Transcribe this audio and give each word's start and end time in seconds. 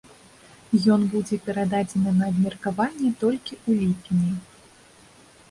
Ён 0.95 1.03
будзе 1.11 1.37
перададзены 1.47 2.13
на 2.21 2.25
абмеркаванне 2.33 3.11
толькі 3.23 3.53
ў 3.69 3.79
ліпені. 3.85 4.33